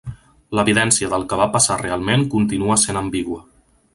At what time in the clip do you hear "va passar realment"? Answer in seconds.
1.41-2.25